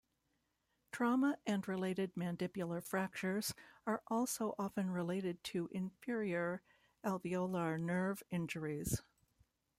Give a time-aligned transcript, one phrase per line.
[0.91, 3.53] Trauma and related mandibular fractures
[3.85, 6.63] are also often related to inferior
[7.05, 9.03] alveolar nerve injuries.